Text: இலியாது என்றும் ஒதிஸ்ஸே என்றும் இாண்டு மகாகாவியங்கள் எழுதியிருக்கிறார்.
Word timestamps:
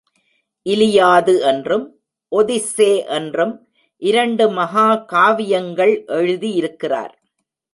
இலியாது 0.69 1.39
என்றும் 1.41 1.99
ஒதிஸ்ஸே 2.31 3.07
என்றும் 3.07 3.67
இாண்டு 4.01 4.47
மகாகாவியங்கள் 4.51 5.93
எழுதியிருக்கிறார். 6.07 7.13